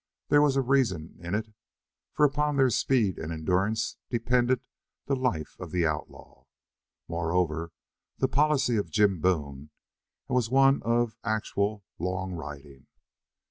[0.29, 1.53] There was a reason in it,
[2.11, 4.61] for upon their speed and endurance depended
[5.05, 6.45] the life of the outlaw.
[7.07, 7.71] Moreover,
[8.17, 9.69] the policy of Jim Boone
[10.27, 12.87] was one of actual "long riding."